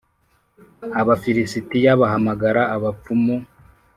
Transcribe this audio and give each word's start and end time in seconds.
Abafilisitiya 1.01 1.91
bahamagara 2.01 2.61
abapfumu 2.75 3.35